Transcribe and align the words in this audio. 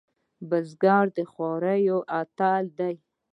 بزګر 0.49 1.05
د 1.15 1.17
خوارۍ 1.31 1.83
اتل 2.19 2.63
دی 2.77 2.95